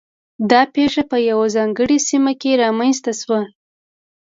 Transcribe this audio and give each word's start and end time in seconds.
دا 0.49 0.61
پېښه 0.75 1.03
په 1.11 1.17
یوه 1.29 1.45
ځانګړې 1.55 1.97
سیمه 2.07 2.33
کې 2.41 2.59
رامنځته 2.63 3.11
شوه. 3.21 3.41